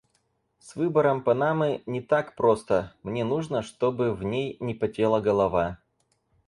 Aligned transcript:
С 0.57 0.75
выбором 0.75 1.21
панамы 1.21 1.83
не 1.85 2.01
так 2.01 2.33
просто. 2.35 2.95
Мне 3.03 3.23
нужно, 3.23 3.61
чтобы 3.61 4.15
в 4.15 4.23
ней 4.23 4.57
не 4.59 4.73
потела 4.73 5.19
голова. 5.21 5.77